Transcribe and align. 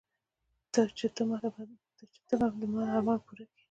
چې 0.97 1.05
ته 2.29 2.35
به 2.39 2.47
د 2.59 2.61
ما 2.71 2.81
ارمان 2.95 3.19
پوره 3.25 3.45
كيې. 3.49 3.55